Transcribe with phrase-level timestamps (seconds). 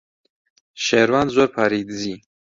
[0.85, 2.15] شێروان زۆر پارەی دزی.